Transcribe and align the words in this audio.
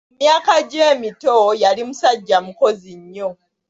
Mu 0.11 0.15
myaka 0.21 0.53
gye 0.69 0.83
emito 0.93 1.35
yali 1.63 1.81
musajja 1.87 2.37
mukozi 2.45 2.91
nnyo. 3.01 3.29